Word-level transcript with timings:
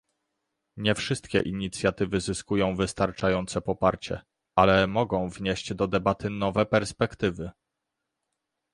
Nie 0.77 0.95
wszystkie 0.95 1.39
inicjatywy 1.39 2.21
zyskują 2.21 2.75
wystarczające 2.75 3.61
poparcie, 3.61 4.21
ale 4.55 4.87
mogą 4.87 5.29
wnieść 5.29 5.73
do 5.73 5.87
debaty 5.87 6.29
nowe 6.29 6.65
perspektywy 6.65 7.51